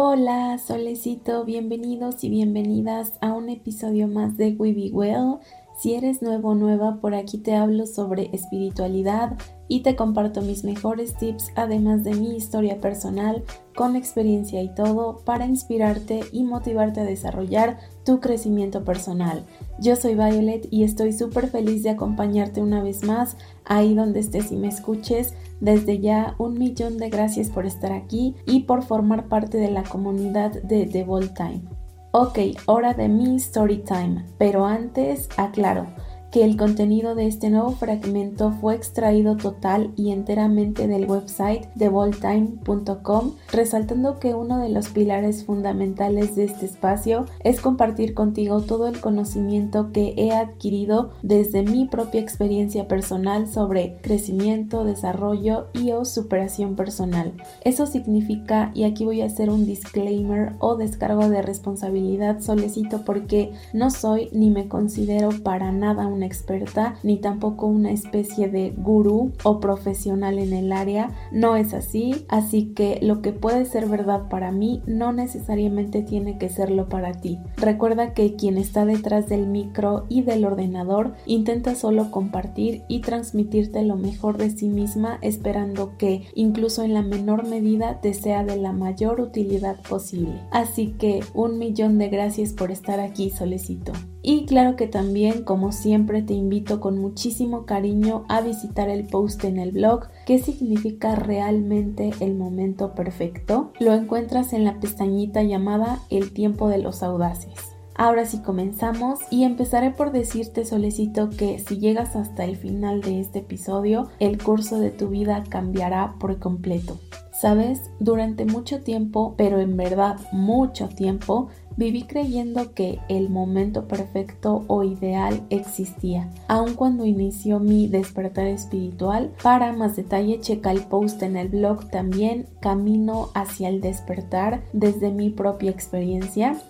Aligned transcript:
Hola, 0.00 0.58
solecito, 0.58 1.44
bienvenidos 1.44 2.22
y 2.22 2.28
bienvenidas 2.28 3.18
a 3.20 3.32
un 3.32 3.48
episodio 3.48 4.06
más 4.06 4.36
de 4.36 4.54
We 4.56 4.72
Be 4.72 4.90
Well. 4.92 5.40
Si 5.78 5.94
eres 5.94 6.22
nuevo 6.22 6.48
o 6.48 6.54
nueva, 6.56 6.96
por 7.00 7.14
aquí 7.14 7.38
te 7.38 7.54
hablo 7.54 7.86
sobre 7.86 8.30
espiritualidad 8.32 9.38
y 9.68 9.82
te 9.82 9.94
comparto 9.94 10.42
mis 10.42 10.64
mejores 10.64 11.14
tips, 11.14 11.52
además 11.54 12.02
de 12.02 12.14
mi 12.14 12.34
historia 12.34 12.80
personal, 12.80 13.44
con 13.76 13.94
experiencia 13.94 14.60
y 14.60 14.74
todo, 14.74 15.18
para 15.24 15.46
inspirarte 15.46 16.22
y 16.32 16.42
motivarte 16.42 17.02
a 17.02 17.04
desarrollar 17.04 17.78
tu 18.04 18.18
crecimiento 18.18 18.82
personal. 18.82 19.44
Yo 19.78 19.94
soy 19.94 20.16
Violet 20.16 20.66
y 20.72 20.82
estoy 20.82 21.12
súper 21.12 21.46
feliz 21.46 21.84
de 21.84 21.90
acompañarte 21.90 22.60
una 22.60 22.82
vez 22.82 23.04
más 23.04 23.36
ahí 23.64 23.94
donde 23.94 24.18
estés 24.18 24.50
y 24.50 24.56
me 24.56 24.66
escuches. 24.66 25.34
Desde 25.60 26.00
ya 26.00 26.34
un 26.38 26.54
millón 26.54 26.98
de 26.98 27.08
gracias 27.08 27.50
por 27.50 27.66
estar 27.66 27.92
aquí 27.92 28.34
y 28.46 28.64
por 28.64 28.82
formar 28.82 29.28
parte 29.28 29.58
de 29.58 29.70
la 29.70 29.84
comunidad 29.84 30.60
de 30.60 30.86
The 30.86 31.04
Bold 31.04 31.34
Time. 31.34 31.77
Ok, 32.10 32.38
hora 32.64 32.94
de 32.94 33.06
mi 33.06 33.36
story 33.36 33.84
time, 33.84 34.24
pero 34.38 34.64
antes 34.64 35.28
aclaro 35.36 35.86
que 36.30 36.44
el 36.44 36.56
contenido 36.56 37.14
de 37.14 37.26
este 37.26 37.50
nuevo 37.50 37.70
fragmento 37.72 38.52
fue 38.52 38.74
extraído 38.74 39.36
total 39.36 39.92
y 39.96 40.12
enteramente 40.12 40.86
del 40.86 41.08
website 41.08 41.66
de 41.74 41.88
voltime.com, 41.88 43.32
resaltando 43.50 44.18
que 44.18 44.34
uno 44.34 44.58
de 44.58 44.68
los 44.68 44.88
pilares 44.88 45.44
fundamentales 45.44 46.36
de 46.36 46.44
este 46.44 46.66
espacio 46.66 47.26
es 47.40 47.60
compartir 47.60 48.14
contigo 48.14 48.60
todo 48.62 48.88
el 48.88 49.00
conocimiento 49.00 49.92
que 49.92 50.14
he 50.16 50.32
adquirido 50.32 51.10
desde 51.22 51.62
mi 51.62 51.86
propia 51.86 52.20
experiencia 52.20 52.88
personal 52.88 53.46
sobre 53.46 53.96
crecimiento, 54.02 54.84
desarrollo 54.84 55.68
y 55.72 55.92
o 55.92 56.04
superación 56.04 56.76
personal. 56.76 57.32
Eso 57.62 57.86
significa, 57.86 58.70
y 58.74 58.84
aquí 58.84 59.04
voy 59.04 59.22
a 59.22 59.26
hacer 59.26 59.50
un 59.50 59.66
disclaimer 59.66 60.52
o 60.58 60.76
descargo 60.76 61.28
de 61.28 61.42
responsabilidad 61.42 62.40
solicito 62.40 63.02
porque 63.04 63.52
no 63.72 63.90
soy 63.90 64.28
ni 64.32 64.50
me 64.50 64.68
considero 64.68 65.30
para 65.42 65.72
nada 65.72 66.08
un 66.18 66.24
experta 66.24 66.96
ni 67.02 67.16
tampoco 67.18 67.66
una 67.66 67.92
especie 67.92 68.48
de 68.48 68.74
gurú 68.76 69.32
o 69.44 69.60
profesional 69.60 70.38
en 70.38 70.52
el 70.52 70.72
área. 70.72 71.12
No 71.32 71.56
es 71.56 71.74
así, 71.74 72.26
así 72.28 72.74
que 72.74 72.98
lo 73.02 73.22
que 73.22 73.32
puede 73.32 73.64
ser 73.64 73.86
verdad 73.86 74.28
para 74.28 74.50
mí 74.50 74.82
no 74.86 75.12
necesariamente 75.12 76.02
tiene 76.02 76.38
que 76.38 76.48
serlo 76.48 76.88
para 76.88 77.12
ti. 77.12 77.38
Recuerda 77.56 78.14
que 78.14 78.34
quien 78.34 78.58
está 78.58 78.84
detrás 78.84 79.28
del 79.28 79.46
micro 79.46 80.06
y 80.08 80.22
del 80.22 80.44
ordenador 80.44 81.14
intenta 81.26 81.74
solo 81.74 82.10
compartir 82.10 82.82
y 82.88 83.00
transmitirte 83.00 83.82
lo 83.82 83.96
mejor 83.96 84.38
de 84.38 84.50
sí 84.50 84.68
misma 84.68 85.18
esperando 85.22 85.96
que 85.96 86.22
incluso 86.34 86.82
en 86.82 86.94
la 86.94 87.02
menor 87.02 87.46
medida 87.46 88.00
te 88.00 88.12
sea 88.14 88.44
de 88.44 88.56
la 88.56 88.72
mayor 88.72 89.20
utilidad 89.20 89.80
posible. 89.88 90.40
Así 90.50 90.94
que 90.98 91.20
un 91.34 91.58
millón 91.58 91.98
de 91.98 92.08
gracias 92.08 92.52
por 92.52 92.72
estar 92.72 92.98
aquí, 92.98 93.30
solicito. 93.30 93.92
Y 94.22 94.46
claro 94.46 94.76
que 94.76 94.88
también, 94.88 95.42
como 95.44 95.72
siempre, 95.72 96.07
te 96.08 96.32
invito 96.32 96.80
con 96.80 96.98
muchísimo 96.98 97.66
cariño 97.66 98.24
a 98.28 98.40
visitar 98.40 98.88
el 98.88 99.06
post 99.06 99.44
en 99.44 99.58
el 99.58 99.72
blog 99.72 100.08
¿Qué 100.26 100.38
significa 100.38 101.14
realmente 101.14 102.10
el 102.20 102.34
momento 102.34 102.94
perfecto? 102.94 103.72
Lo 103.78 103.94
encuentras 103.94 104.52
en 104.52 104.64
la 104.64 104.80
pestañita 104.80 105.42
llamada 105.42 106.00
El 106.10 106.32
tiempo 106.32 106.68
de 106.68 106.78
los 106.78 107.02
audaces. 107.02 107.54
Ahora 107.94 108.26
sí 108.26 108.40
comenzamos 108.42 109.18
y 109.30 109.44
empezaré 109.44 109.90
por 109.90 110.12
decirte 110.12 110.64
solicito 110.64 111.30
que 111.30 111.58
si 111.58 111.78
llegas 111.78 112.14
hasta 112.14 112.44
el 112.44 112.56
final 112.56 113.00
de 113.00 113.20
este 113.20 113.40
episodio, 113.40 114.08
el 114.20 114.42
curso 114.42 114.78
de 114.78 114.90
tu 114.90 115.08
vida 115.08 115.42
cambiará 115.48 116.14
por 116.20 116.38
completo. 116.38 116.98
Sabes, 117.32 117.90
durante 118.00 118.44
mucho 118.44 118.82
tiempo, 118.82 119.34
pero 119.36 119.60
en 119.60 119.76
verdad 119.76 120.16
mucho 120.32 120.88
tiempo, 120.88 121.48
Viví 121.78 122.02
creyendo 122.02 122.74
que 122.74 122.98
el 123.08 123.30
momento 123.30 123.86
perfecto 123.86 124.64
o 124.66 124.82
ideal 124.82 125.46
existía, 125.48 126.28
aun 126.48 126.74
cuando 126.74 127.06
inició 127.06 127.60
mi 127.60 127.86
despertar 127.86 128.48
espiritual. 128.48 129.32
Para 129.44 129.72
más 129.72 129.94
detalle, 129.94 130.40
checa 130.40 130.72
el 130.72 130.82
post 130.82 131.22
en 131.22 131.36
el 131.36 131.50
blog 131.50 131.88
también, 131.88 132.48
Camino 132.58 133.28
hacia 133.34 133.68
el 133.68 133.80
despertar 133.80 134.64
desde 134.72 135.12
mi 135.12 135.30
propia 135.30 135.70
experiencia 135.70 136.60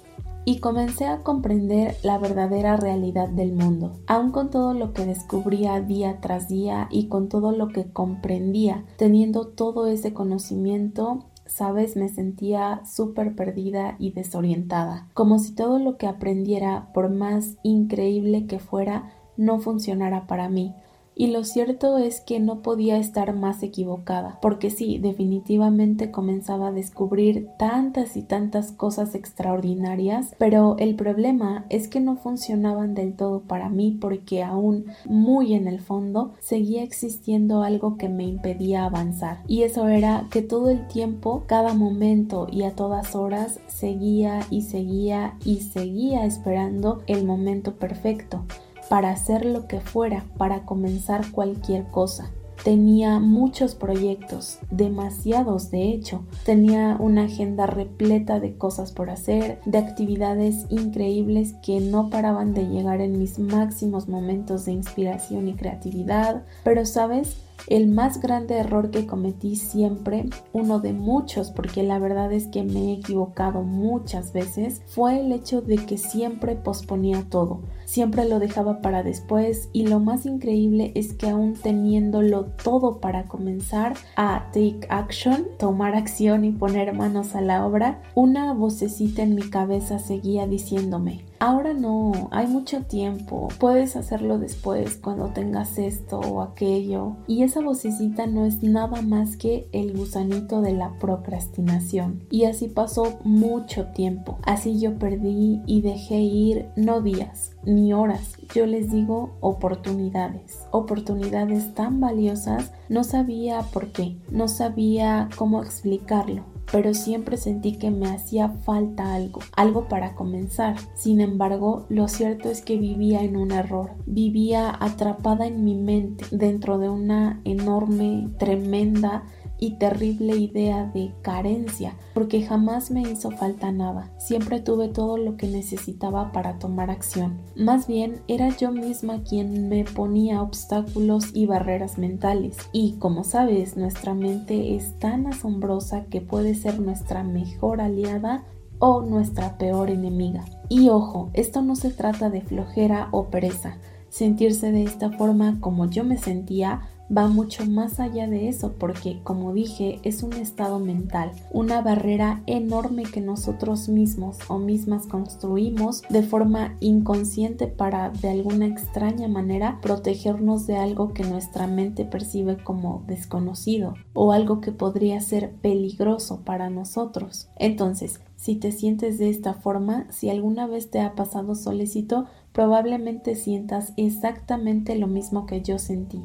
y 0.49 0.61
comencé 0.61 1.05
a 1.05 1.23
comprender 1.23 1.97
la 2.03 2.17
verdadera 2.17 2.79
realidad 2.79 3.29
del 3.29 3.53
mundo. 3.53 3.93
Aun 4.07 4.31
con 4.31 4.49
todo 4.49 4.73
lo 4.73 4.95
que 4.95 5.05
descubría 5.05 5.79
día 5.83 6.21
tras 6.23 6.49
día 6.49 6.89
y 6.91 7.09
con 7.09 7.29
todo 7.29 7.53
lo 7.53 7.69
que 7.69 7.93
comprendía, 7.93 8.87
teniendo 8.97 9.47
todo 9.47 9.87
ese 9.87 10.15
conocimiento, 10.15 11.27
sabes, 11.49 11.97
me 11.97 12.09
sentía 12.09 12.83
súper 12.85 13.35
perdida 13.35 13.97
y 13.99 14.13
desorientada, 14.13 15.09
como 15.15 15.39
si 15.39 15.55
todo 15.55 15.79
lo 15.79 15.97
que 15.97 16.07
aprendiera, 16.07 16.91
por 16.95 17.11
más 17.11 17.57
increíble 17.63 18.47
que 18.47 18.61
fuera, 18.61 19.13
no 19.37 19.59
funcionara 19.59 20.27
para 20.27 20.49
mí, 20.49 20.75
y 21.19 21.27
lo 21.27 21.43
cierto 21.43 21.99
es 21.99 22.21
que 22.21 22.39
no 22.39 22.63
podía 22.63 22.97
estar 22.97 23.35
más 23.35 23.65
equivocada, 23.65 24.39
porque 24.41 24.71
sí, 24.71 24.99
definitivamente 24.99 26.13
comenzaba 26.13 26.69
a 26.69 26.73
descubrir 26.73 27.49
tantas 27.59 28.17
y 28.17 28.23
tantas 28.23 28.71
cosas 28.71 29.17
extraordinarias, 29.17 30.37
pero 30.39 30.77
el 30.79 30.95
problema 30.95 31.67
es 31.71 31.89
que 31.89 31.99
no 31.99 32.17
funcionaban 32.17 32.95
del 32.95 33.15
todo 33.15 33.41
para 33.41 33.69
mí 33.69 33.99
porque 34.01 34.45
aún 34.45 34.87
muy 35.07 35.55
en 35.55 35.67
el 35.67 35.81
fondo 35.81 36.35
seguía 36.39 36.85
existiendo 36.85 37.65
algo 37.65 37.97
que 37.97 38.09
me 38.09 38.23
impedía 38.23 38.85
avanzar, 38.85 39.39
y 39.49 39.63
eso 39.63 39.89
era 39.89 40.29
que 40.31 40.41
todo 40.41 40.71
el 40.71 40.87
tiempo, 40.87 41.43
cada 41.49 41.75
momento 41.75 42.47
y 42.49 42.63
a 42.63 42.77
todas 42.77 43.17
horas 43.17 43.59
seguía 43.67 44.41
y 44.51 44.63
seguía 44.63 45.37
y 45.45 45.63
seguía 45.63 46.25
esperando 46.27 47.03
el 47.09 47.25
momento 47.25 47.75
perfecto 47.75 48.45
para 48.89 49.11
hacer 49.11 49.45
lo 49.45 49.67
que 49.67 49.81
fuera, 49.81 50.25
para 50.37 50.65
comenzar 50.65 51.31
cualquier 51.31 51.85
cosa. 51.85 52.31
Tenía 52.65 53.21
muchos 53.21 53.77
proyectos, 53.77 54.59
demasiados 54.71 55.71
de 55.71 55.91
hecho. 55.91 56.25
Tenía 56.45 56.97
una 56.99 57.25
agenda 57.25 57.67
repleta 57.67 58.41
de 58.41 58.57
cosas 58.57 58.91
por 58.93 59.11
hacer, 59.11 59.61
de 59.65 59.79
actividades 59.79 60.67
increíbles 60.69 61.55
que 61.63 61.81
no 61.81 62.11
paraban 62.11 62.55
de 62.55 62.67
llegar 62.67 63.01
en 63.01 63.19
mis 63.19 63.39
máximos 63.39 64.09
momentos 64.09 64.65
de 64.65 64.73
inspiración 64.73 65.49
y 65.49 65.55
creatividad. 65.55 66.43
Pero 66.65 66.85
sabes, 66.85 67.37
el 67.67 67.89
más 67.89 68.21
grande 68.21 68.57
error 68.57 68.91
que 68.91 69.07
cometí 69.07 69.57
siempre, 69.57 70.27
uno 70.53 70.81
de 70.81 70.93
muchos, 70.93 71.51
porque 71.51 71.83
la 71.83 71.99
verdad 71.99 72.33
es 72.33 72.47
que 72.47 72.63
me 72.63 72.91
he 72.91 72.93
equivocado 72.95 73.63
muchas 73.63 74.33
veces, 74.33 74.83
fue 74.87 75.21
el 75.21 75.33
hecho 75.33 75.61
de 75.61 75.77
que 75.77 75.99
siempre 75.99 76.57
posponía 76.57 77.25
todo, 77.29 77.61
siempre 77.85 78.25
lo 78.25 78.39
dejaba 78.39 78.81
para 78.81 79.03
después 79.03 79.69
y 79.73 79.87
lo 79.87 80.01
más 80.01 80.27
increíble 80.27 80.93
es 80.95 81.15
que 81.15 81.29
aún 81.29 81.55
teniéndolo 81.55 82.47
todo 82.47 83.01
para 83.01 83.25
comenzar 83.25 83.95
a 84.17 84.51
take 84.53 84.87
action, 84.89 85.47
tomar 85.59 85.95
acción 85.95 86.45
y 86.45 86.53
poner 86.53 86.95
manos 86.95 87.35
a 87.35 87.41
la 87.41 87.67
obra, 87.67 88.03
una 88.15 88.53
vocecita 88.55 89.23
en 89.23 89.35
mi 89.35 89.51
cabeza 89.51 89.99
seguía 89.99 90.47
diciéndome, 90.47 91.28
Ahora 91.41 91.73
no, 91.73 92.29
hay 92.33 92.49
mucho 92.49 92.83
tiempo, 92.83 93.49
puedes 93.61 93.95
hacerlo 93.95 94.39
después 94.39 94.97
cuando 94.97 95.27
tengas 95.29 95.79
esto 95.79 96.19
o 96.19 96.43
aquello. 96.43 97.17
Y 97.29 97.45
esa 97.45 97.61
vocecita 97.61 98.27
no 98.27 98.45
es 98.45 98.63
nada 98.63 99.03
más 99.03 99.37
que 99.37 99.69
el 99.73 99.97
gusanito 99.97 100.61
de 100.63 100.73
la 100.73 100.95
procrastinación. 100.99 102.25
Y 102.31 102.45
así 102.45 102.69
pasó 102.69 103.19
mucho 103.23 103.87
tiempo. 103.87 104.39
Así 104.43 104.81
yo 104.81 104.99
perdí 104.99 105.61
y 105.67 105.81
dejé 105.83 106.17
ir 106.21 106.67
no 106.77 107.01
días 107.03 107.53
ni 107.69 107.93
horas, 107.93 108.37
yo 108.55 108.67
les 108.67 108.91
digo 108.91 109.37
oportunidades, 109.41 110.67
oportunidades 110.71 111.75
tan 111.75 112.01
valiosas, 112.01 112.73
no 112.89 113.05
sabía 113.05 113.61
por 113.61 113.93
qué, 113.93 114.17
no 114.31 114.49
sabía 114.49 115.29
cómo 115.37 115.63
explicarlo, 115.63 116.45
pero 116.73 116.95
siempre 116.95 117.37
sentí 117.37 117.73
que 117.73 117.91
me 117.91 118.09
hacía 118.09 118.49
falta 118.49 119.15
algo, 119.15 119.41
algo 119.57 119.89
para 119.89 120.15
comenzar. 120.15 120.77
Sin 120.95 121.21
embargo, 121.21 121.87
lo 121.89 122.09
cierto 122.09 122.51
es 122.51 122.63
que 122.63 122.77
vivía 122.77 123.23
en 123.23 123.37
un 123.37 123.53
error, 123.53 123.93
vivía 124.07 124.77
atrapada 124.79 125.47
en 125.47 125.65
mi 125.65 125.75
mente 125.75 126.25
dentro 126.31 126.79
de 126.79 126.89
una 126.89 127.41
enorme, 127.45 128.29
tremenda 128.39 129.25
y 129.59 129.79
terrible 129.79 130.37
idea 130.37 130.85
de 130.85 131.13
carencia, 131.23 131.97
porque 132.15 132.43
jamás 132.43 132.91
me 132.91 133.03
hizo 133.03 133.31
falta 133.31 133.73
nada, 133.73 134.11
siempre 134.19 134.61
tuve 134.61 134.89
todo 134.89 135.17
lo 135.17 135.37
que 135.37 135.49
necesitaba 135.49 136.33
para 136.33 136.59
tomar 136.59 136.91
acción. 136.91 137.39
Más 137.57 137.87
bien 137.87 138.21
era 138.29 138.57
yo 138.57 138.73
misma 138.73 139.23
quien 139.23 139.69
me 139.69 139.85
ponía 139.85 140.43
obstáculos 140.43 141.31
y 141.35 141.47
barreras 141.47 141.99
mentales, 141.99 142.57
y 142.73 142.95
como 142.95 143.25
sabes, 143.25 143.77
nuestra 143.77 144.15
mente 144.15 144.75
es 144.75 144.99
tan 144.99 145.27
asombrosa 145.27 146.05
que 146.05 146.21
puede 146.21 146.55
ser 146.55 146.81
nuestra 146.81 147.25
mejor 147.25 147.81
aliada 147.81 148.45
o 148.79 149.03
nuestra 149.03 149.59
peor 149.59 149.91
enemiga. 149.91 150.45
Y 150.69 150.89
ojo, 150.89 151.31
esto 151.33 151.63
no 151.63 151.77
se 151.77 151.91
trata 151.91 152.31
de 152.31 152.43
flojera 152.43 153.09
o 153.11 153.27
pereza. 153.27 153.79
Sentirse 154.09 154.73
de 154.73 154.85
esta 154.85 155.11
forma 155.11 155.61
como 155.61 155.87
yo 155.87 156.05
me 156.05 156.17
sentía 156.17 156.83
va 157.17 157.27
mucho 157.29 157.65
más 157.67 158.01
allá 158.01 158.27
de 158.27 158.49
eso 158.49 158.75
porque, 158.79 159.21
como 159.23 159.53
dije, 159.53 160.01
es 160.03 160.23
un 160.23 160.35
estado 160.35 160.79
mental, 160.79 161.33
una 161.51 161.81
barrera 161.81 162.43
enorme 162.47 163.05
que 163.05 163.21
nosotros 163.21 163.89
mismos 163.89 164.39
o 164.49 164.59
mismas 164.59 165.07
construimos 165.07 166.03
de 166.11 166.23
forma 166.23 166.77
inconsciente 166.81 167.67
para 167.67 168.11
de 168.11 168.31
alguna 168.31 168.67
extraña 168.67 169.29
manera 169.29 169.79
protegernos 169.81 170.67
de 170.67 170.77
algo 170.77 171.13
que 171.15 171.25
nuestra 171.25 171.67
mente 171.67 172.05
percibe 172.05 172.63
como 172.63 173.05
desconocido 173.07 173.95
o 174.13 174.33
algo 174.33 174.61
que 174.61 174.73
podría 174.73 175.21
ser 175.21 175.53
peligroso 175.53 176.43
para 176.45 176.71
nosotros. 176.71 177.49
Entonces, 177.57 178.21
si 178.37 178.55
te 178.55 178.71
sientes 178.71 179.19
de 179.19 179.31
esta 179.31 179.55
forma, 179.55 180.07
si 180.11 180.31
alguna 180.31 180.67
vez 180.67 180.91
te 180.91 181.01
ha 181.01 181.15
pasado 181.15 181.55
solecito, 181.55 182.27
probablemente 182.53 183.35
sientas 183.35 183.93
exactamente 183.97 184.95
lo 184.95 185.09
mismo 185.09 185.47
que 185.47 185.63
yo 185.63 185.79
sentí 185.79 186.23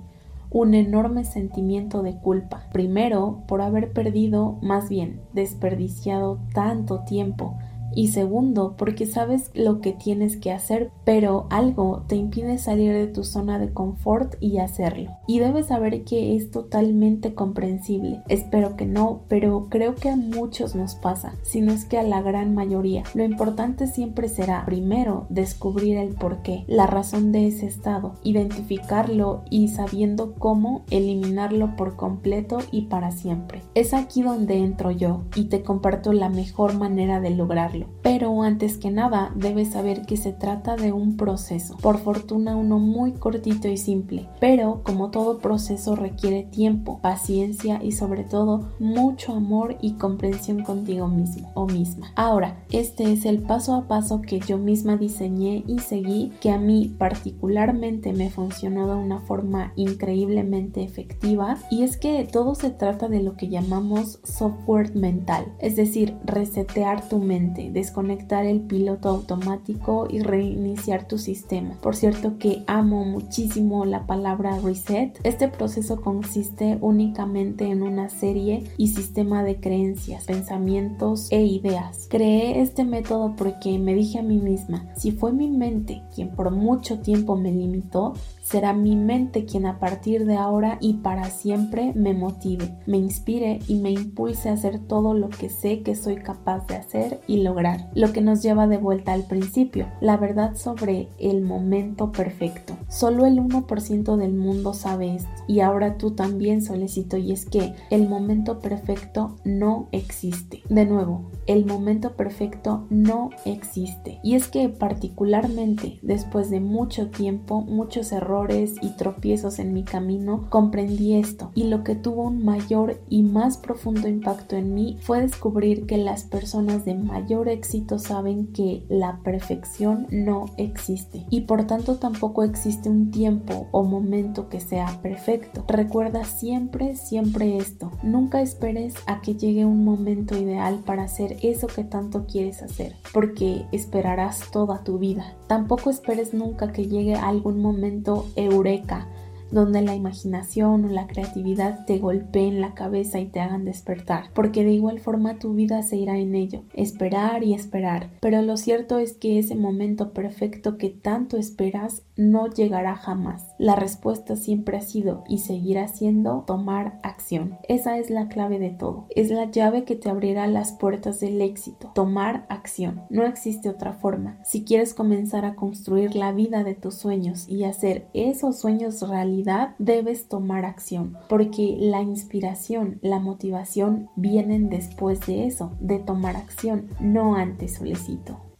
un 0.54 0.76
enorme 0.76 1.26
sentimiento 1.26 2.04
de 2.04 2.16
culpa. 2.16 2.64
Primero, 2.72 3.44
por 3.48 3.62
haber 3.62 3.92
perdido, 3.92 4.60
más 4.62 4.88
bien, 4.88 5.20
desperdiciado 5.34 6.40
tanto 6.54 7.04
tiempo 7.04 7.58
y 7.96 8.10
segundo, 8.10 8.76
porque 8.78 9.06
sabes 9.06 9.52
lo 9.54 9.82
que 9.82 9.94
tienes 9.94 10.38
que 10.38 10.52
hacer, 10.52 10.92
pero 11.04 11.48
algo 11.50 12.04
te 12.08 12.16
impide 12.16 12.58
salir 12.58 12.94
de 12.94 13.08
tu 13.08 13.24
zona 13.24 13.60
de 13.60 13.74
confort 13.74 14.36
y 14.40 14.58
hacerlo. 14.58 15.12
Y 15.28 15.40
debes 15.40 15.68
saber 15.68 16.04
que 16.04 16.36
es 16.36 16.52
totalmente 16.52 17.34
comprensible. 17.34 18.22
Espero 18.28 18.76
que 18.76 18.86
no, 18.86 19.22
pero 19.28 19.68
creo 19.70 19.96
que 19.96 20.10
a 20.10 20.16
muchos 20.16 20.76
nos 20.76 20.96
pasa, 20.96 21.36
si 21.44 21.62
no 21.62 21.72
es 21.72 21.86
que 21.86 21.98
a 21.98 22.04
la 22.04 22.22
gran 22.22 22.54
mayoría. 22.54 23.04
Lo 23.14 23.24
importante 23.24 23.88
siempre 23.88 24.28
será, 24.28 24.66
primero, 24.66 25.26
descubrir 25.30 25.98
el 25.98 26.16
porqué, 26.16 26.64
la 26.68 26.88
razón 26.88 27.32
de 27.32 27.48
ese 27.48 27.66
estado, 27.66 28.16
identificarlo 28.24 29.44
y 29.50 29.70
sabiendo 29.70 30.34
cómo 30.36 30.84
eliminarlo 30.90 31.76
por 31.76 31.96
completo 31.96 32.60
y 32.72 32.84
para 32.84 33.12
siempre. 33.12 33.62
Es 33.76 33.94
aquí 33.94 34.22
donde 34.22 34.58
entro 34.58 34.92
yo 34.92 35.24
y 35.36 35.46
te 35.46 35.64
comparto 35.64 36.14
la 36.14 36.30
mejor 36.30 36.76
manera 36.78 37.20
de 37.20 37.32
lograrlo. 37.32 37.83
Pero 38.02 38.44
antes 38.44 38.78
que 38.78 38.92
nada, 38.92 39.32
debes 39.36 39.72
saber 39.72 40.04
que 40.06 40.18
se 40.18 40.34
trata 40.34 40.76
de 40.76 40.92
un 40.92 41.18
proceso. 41.18 41.78
Por 41.82 41.98
fortuna 41.98 42.56
uno 42.56 42.80
muy 42.80 43.14
cortito 43.14 43.68
y 43.68 43.78
simple. 43.78 44.28
Pero 44.40 44.82
como 44.84 45.10
todo 45.10 45.40
proceso 45.40 45.96
requiere 45.96 46.44
tiempo, 46.44 47.00
paciencia 47.02 47.80
y 47.84 47.94
sobre 47.94 48.24
todo 48.24 48.70
mucho 48.80 49.34
amor 49.34 49.78
y 49.82 49.94
comprensión 49.94 50.64
contigo 50.64 51.08
mismo 51.08 51.52
o 51.54 51.66
misma. 51.66 52.12
Ahora, 52.16 52.64
este 52.72 53.12
es 53.12 53.26
el 53.26 53.40
paso 53.40 53.74
a 53.76 53.88
paso 53.88 54.22
que 54.22 54.40
yo 54.40 54.58
misma 54.58 54.98
diseñé 54.98 55.64
y 55.68 55.80
seguí 55.80 56.32
que 56.42 56.52
a 56.52 56.58
mí 56.58 56.94
particularmente 56.98 58.14
me 58.14 58.30
funcionó 58.30 58.88
de 58.88 58.96
una 58.96 59.20
forma 59.20 59.74
increíblemente 59.76 60.84
efectiva 60.84 61.58
y 61.70 61.84
es 61.84 61.98
que 61.98 62.28
todo 62.30 62.56
se 62.56 62.70
trata 62.70 63.08
de 63.08 63.22
lo 63.22 63.36
que 63.36 63.50
llamamos 63.50 64.20
software 64.24 64.96
mental, 64.96 65.46
es 65.60 65.76
decir, 65.76 66.16
resetear 66.26 67.08
tu 67.08 67.20
mente, 67.20 67.72
desconectar 67.74 68.46
el 68.46 68.62
piloto 68.62 69.10
automático 69.10 70.08
y 70.10 70.20
reiniciar 70.20 71.08
tu 71.08 71.18
sistema. 71.18 71.76
Por 71.82 71.96
cierto 71.96 72.38
que 72.38 72.64
amo 72.68 73.04
muchísimo 73.04 73.86
la 73.86 74.06
palabra 74.06 74.60
reset. 74.60 75.20
Este 75.24 75.48
proceso 75.48 76.02
consiste 76.02 76.78
únicamente 76.82 77.66
en 77.66 77.84
una 77.84 78.10
serie 78.10 78.64
y 78.78 78.90
sistema 78.90 79.44
de 79.44 79.60
creencias, 79.60 80.26
pensamientos 80.26 81.28
e 81.32 81.44
ideas. 81.44 82.08
Creé 82.10 82.62
este 82.62 82.84
método 82.84 83.36
porque 83.36 83.80
me 83.80 83.94
dije 83.94 84.20
a 84.20 84.24
mí 84.24 84.38
misma, 84.38 84.86
si 84.96 85.12
fue 85.12 85.34
mi 85.34 85.50
mente 85.50 86.04
quien 86.14 86.30
por 86.36 86.52
mucho 86.52 87.00
tiempo 87.00 87.36
me 87.36 87.52
limitó, 87.52 88.14
Será 88.44 88.74
mi 88.74 88.98
mente 88.98 89.46
quien 89.46 89.66
a 89.66 89.80
partir 89.80 90.26
de 90.26 90.36
ahora 90.36 90.78
y 90.82 90.96
para 90.96 91.24
siempre 91.30 91.94
me 91.96 92.14
motive, 92.14 92.78
me 92.86 92.98
inspire 92.98 93.60
y 93.70 93.76
me 93.76 93.92
impulse 93.92 94.50
a 94.50 94.54
hacer 94.54 94.80
todo 94.80 95.14
lo 95.14 95.30
que 95.30 95.48
sé 95.50 95.82
que 95.82 95.96
soy 95.96 96.18
capaz 96.18 96.68
de 96.68 96.76
hacer 96.76 97.22
y 97.26 97.42
lograr. 97.42 97.90
Lo 97.96 98.12
que 98.12 98.20
nos 98.20 98.44
lleva 98.44 98.68
de 98.68 98.78
vuelta 98.78 99.14
al 99.14 99.24
principio, 99.24 99.88
la 100.02 100.18
verdad 100.18 100.58
sobre 100.58 101.08
el 101.20 101.42
momento 101.42 102.12
perfecto. 102.12 102.76
Solo 102.90 103.26
el 103.26 103.40
1% 103.40 104.18
del 104.18 104.34
mundo 104.34 104.74
sabe 104.74 105.16
esto 105.16 105.30
y 105.48 105.62
ahora 105.62 105.98
tú 105.98 106.12
también 106.12 106.62
solicito 106.62 107.16
y 107.16 107.32
es 107.32 107.46
que 107.46 107.74
el 107.92 108.10
momento 108.10 108.60
perfecto 108.60 109.38
no 109.46 109.88
existe. 109.94 110.64
De 110.68 110.86
nuevo, 110.86 111.32
el 111.48 111.66
momento 111.66 112.18
perfecto 112.18 112.88
no 112.90 113.30
existe. 113.46 114.20
Y 114.22 114.36
es 114.36 114.50
que 114.50 114.68
particularmente 114.68 116.00
después 116.02 116.50
de 116.50 116.60
mucho 116.60 117.10
tiempo, 117.10 117.62
muchos 117.62 118.12
errores, 118.12 118.33
y 118.82 118.90
tropiezos 118.98 119.60
en 119.60 119.74
mi 119.74 119.84
camino, 119.84 120.48
comprendí 120.50 121.14
esto 121.14 121.52
y 121.54 121.66
lo 121.66 121.84
que 121.84 121.94
tuvo 121.94 122.24
un 122.24 122.44
mayor 122.44 123.00
y 123.08 123.22
más 123.22 123.58
profundo 123.58 124.08
impacto 124.08 124.56
en 124.56 124.74
mí 124.74 124.98
fue 125.02 125.22
descubrir 125.22 125.86
que 125.86 125.98
las 125.98 126.24
personas 126.24 126.84
de 126.84 126.96
mayor 126.96 127.48
éxito 127.48 128.00
saben 128.00 128.48
que 128.48 128.86
la 128.90 129.20
perfección 129.24 130.08
no 130.10 130.46
existe 130.58 131.28
y 131.30 131.42
por 131.42 131.68
tanto 131.68 131.98
tampoco 131.98 132.44
existe 132.44 132.90
un 132.90 133.12
tiempo 133.12 133.68
o 133.72 133.84
momento 133.84 134.50
que 134.50 134.60
sea 134.60 135.00
perfecto. 135.04 135.64
Recuerda 135.68 136.24
siempre, 136.24 136.96
siempre 136.96 137.58
esto. 137.58 137.92
Nunca 138.02 138.42
esperes 138.42 138.96
a 139.06 139.22
que 139.22 139.36
llegue 139.36 139.64
un 139.66 139.86
momento 139.86 140.36
ideal 140.36 140.80
para 140.84 141.04
hacer 141.04 141.38
eso 141.44 141.68
que 141.68 141.84
tanto 141.84 142.26
quieres 142.26 142.64
hacer, 142.64 142.96
porque 143.14 143.66
esperarás 143.72 144.50
toda 144.52 144.84
tu 144.84 144.98
vida. 144.98 145.36
Tampoco 145.48 145.92
esperes 145.92 146.34
nunca 146.34 146.72
que 146.72 146.88
llegue 146.88 147.14
algún 147.14 147.62
momento 147.62 148.23
eureka 148.36 149.06
donde 149.54 149.82
la 149.82 149.96
imaginación 149.96 150.86
o 150.86 150.90
la 150.90 151.08
creatividad 151.08 151.86
te 151.86 152.00
golpeen 152.00 152.60
la 152.60 152.74
cabeza 152.74 153.20
y 153.20 153.28
te 153.28 153.40
hagan 153.40 153.66
despertar, 153.66 154.26
porque 154.34 154.64
de 154.64 154.72
igual 154.72 155.00
forma 155.00 155.40
tu 155.40 155.54
vida 155.54 155.84
se 155.84 155.98
irá 155.98 156.18
en 156.18 156.36
ello, 156.36 156.64
esperar 156.74 157.44
y 157.44 157.54
esperar, 157.54 158.10
pero 158.20 158.42
lo 158.42 158.58
cierto 158.58 158.98
es 158.98 159.14
que 159.14 159.38
ese 159.40 159.56
momento 159.56 160.12
perfecto 160.12 160.78
que 160.78 160.90
tanto 160.90 161.38
esperas 161.38 162.04
no 162.16 162.48
llegará 162.48 162.96
jamás. 162.96 163.48
La 163.58 163.76
respuesta 163.76 164.36
siempre 164.36 164.78
ha 164.78 164.82
sido 164.82 165.24
y 165.28 165.40
seguirá 165.40 165.88
siendo 165.88 166.44
tomar 166.46 167.00
acción. 167.04 167.58
Esa 167.68 167.98
es 167.98 168.10
la 168.10 168.28
clave 168.28 168.60
de 168.60 168.72
todo, 168.72 169.06
es 169.16 169.30
la 169.30 169.50
llave 169.52 169.84
que 169.84 169.96
te 169.96 170.10
abrirá 170.10 170.48
las 170.48 170.74
puertas 170.74 171.20
del 171.20 171.42
éxito, 171.42 171.92
tomar 171.94 172.46
acción. 172.50 173.02
No 173.10 173.26
existe 173.26 173.70
otra 173.70 173.94
forma. 173.94 174.40
Si 174.44 174.64
quieres 174.64 174.94
comenzar 174.94 175.46
a 175.46 175.56
construir 175.56 176.16
la 176.16 176.32
vida 176.32 176.64
de 176.64 176.76
tus 176.76 176.96
sueños 176.96 177.48
y 177.48 177.64
hacer 177.64 178.08
esos 178.14 178.60
sueños 178.60 179.02
realidad, 179.02 179.43
debes 179.78 180.28
tomar 180.28 180.66
acción, 180.66 181.18
porque 181.30 181.76
la 181.80 182.02
inspiración, 182.02 183.00
la 183.02 183.20
motivación 183.20 184.10
vienen 184.16 184.70
después 184.70 185.20
de 185.26 185.46
eso, 185.48 185.76
de 185.80 186.00
tomar 186.00 186.36
acción, 186.36 186.88
no 187.00 187.36
antes 187.36 187.76
solicito. 187.76 188.53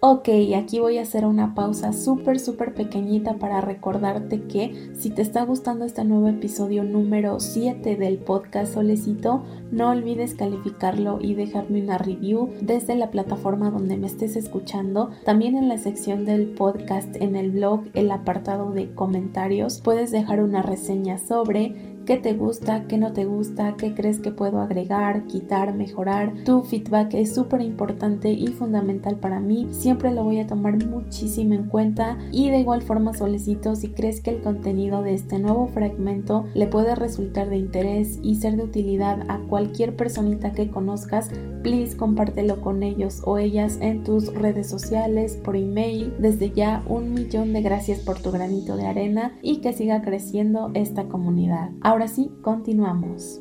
Ok, 0.00 0.28
aquí 0.56 0.78
voy 0.78 0.98
a 0.98 1.02
hacer 1.02 1.26
una 1.26 1.56
pausa 1.56 1.92
súper, 1.92 2.38
súper 2.38 2.72
pequeñita 2.72 3.38
para 3.38 3.60
recordarte 3.60 4.42
que 4.42 4.92
si 4.94 5.10
te 5.10 5.22
está 5.22 5.42
gustando 5.42 5.84
este 5.84 6.04
nuevo 6.04 6.28
episodio 6.28 6.84
número 6.84 7.40
7 7.40 7.96
del 7.96 8.18
podcast 8.18 8.74
Solecito, 8.74 9.42
no 9.72 9.90
olvides 9.90 10.36
calificarlo 10.36 11.18
y 11.20 11.34
dejarme 11.34 11.82
una 11.82 11.98
review 11.98 12.48
desde 12.60 12.94
la 12.94 13.10
plataforma 13.10 13.72
donde 13.72 13.96
me 13.96 14.06
estés 14.06 14.36
escuchando. 14.36 15.10
También 15.24 15.56
en 15.56 15.68
la 15.68 15.78
sección 15.78 16.24
del 16.24 16.46
podcast 16.46 17.16
en 17.16 17.34
el 17.34 17.50
blog, 17.50 17.82
el 17.94 18.12
apartado 18.12 18.70
de 18.70 18.94
comentarios, 18.94 19.80
puedes 19.80 20.12
dejar 20.12 20.44
una 20.44 20.62
reseña 20.62 21.18
sobre 21.18 21.97
qué 22.08 22.16
te 22.16 22.32
gusta, 22.32 22.86
qué 22.88 22.96
no 22.96 23.12
te 23.12 23.26
gusta, 23.26 23.74
qué 23.76 23.92
crees 23.92 24.18
que 24.18 24.30
puedo 24.30 24.62
agregar, 24.62 25.26
quitar, 25.26 25.74
mejorar. 25.74 26.32
Tu 26.42 26.62
feedback 26.62 27.12
es 27.12 27.34
súper 27.34 27.60
importante 27.60 28.30
y 28.30 28.46
fundamental 28.46 29.16
para 29.16 29.40
mí. 29.40 29.68
Siempre 29.72 30.14
lo 30.14 30.24
voy 30.24 30.40
a 30.40 30.46
tomar 30.46 30.82
muchísimo 30.86 31.52
en 31.52 31.64
cuenta 31.64 32.16
y 32.32 32.48
de 32.48 32.60
igual 32.60 32.80
forma 32.80 33.12
solicito 33.12 33.76
si 33.76 33.88
crees 33.88 34.22
que 34.22 34.30
el 34.30 34.40
contenido 34.40 35.02
de 35.02 35.12
este 35.12 35.38
nuevo 35.38 35.66
fragmento 35.66 36.46
le 36.54 36.66
puede 36.66 36.94
resultar 36.94 37.50
de 37.50 37.58
interés 37.58 38.18
y 38.22 38.36
ser 38.36 38.56
de 38.56 38.64
utilidad 38.64 39.26
a 39.28 39.40
cualquier 39.40 39.94
personita 39.94 40.52
que 40.52 40.70
conozcas, 40.70 41.28
please 41.62 41.94
compártelo 41.94 42.62
con 42.62 42.82
ellos 42.82 43.20
o 43.26 43.36
ellas 43.36 43.76
en 43.82 44.02
tus 44.02 44.32
redes 44.32 44.66
sociales, 44.66 45.38
por 45.44 45.56
email. 45.56 46.14
Desde 46.18 46.52
ya 46.52 46.82
un 46.88 47.12
millón 47.12 47.52
de 47.52 47.60
gracias 47.60 47.98
por 47.98 48.18
tu 48.18 48.30
granito 48.30 48.78
de 48.78 48.86
arena 48.86 49.36
y 49.42 49.58
que 49.58 49.74
siga 49.74 50.00
creciendo 50.00 50.70
esta 50.72 51.04
comunidad. 51.04 51.68
Ahora 51.98 52.06
sí, 52.06 52.30
continuamos. 52.42 53.40